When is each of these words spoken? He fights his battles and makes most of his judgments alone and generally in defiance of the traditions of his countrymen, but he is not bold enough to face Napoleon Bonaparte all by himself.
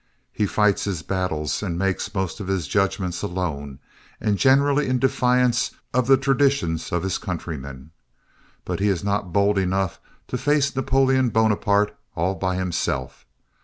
He 0.33 0.47
fights 0.47 0.85
his 0.85 1.03
battles 1.03 1.61
and 1.61 1.77
makes 1.77 2.11
most 2.15 2.39
of 2.39 2.47
his 2.47 2.67
judgments 2.67 3.21
alone 3.21 3.77
and 4.19 4.35
generally 4.39 4.87
in 4.87 4.97
defiance 4.97 5.75
of 5.93 6.07
the 6.07 6.17
traditions 6.17 6.91
of 6.91 7.03
his 7.03 7.19
countrymen, 7.19 7.91
but 8.65 8.79
he 8.79 8.87
is 8.87 9.03
not 9.03 9.31
bold 9.31 9.59
enough 9.59 9.99
to 10.29 10.39
face 10.39 10.75
Napoleon 10.75 11.29
Bonaparte 11.29 11.95
all 12.15 12.33
by 12.33 12.55
himself. 12.55 13.27